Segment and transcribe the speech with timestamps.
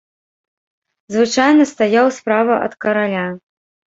[1.15, 3.27] Звычайна стаяў справа ад караля.